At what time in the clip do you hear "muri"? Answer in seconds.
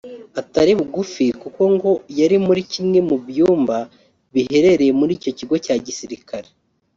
2.45-2.61, 4.99-5.11